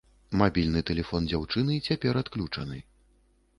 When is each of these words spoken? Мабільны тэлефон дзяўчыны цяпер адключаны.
Мабільны 0.41 0.81
тэлефон 0.91 1.29
дзяўчыны 1.33 1.77
цяпер 1.91 2.21
адключаны. 2.25 2.83